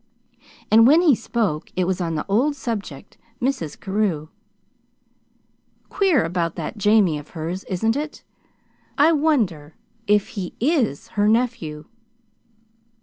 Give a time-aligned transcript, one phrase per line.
[0.71, 3.79] And when he spoke, it was on his old subject, Mrs.
[3.79, 4.29] Carew.
[5.89, 8.23] "Queer about that Jamie of hers, isn't it?
[8.97, 9.75] I wonder
[10.07, 11.85] if he IS her nephew."